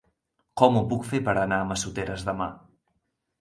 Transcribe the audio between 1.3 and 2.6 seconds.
anar a Massoteres demà?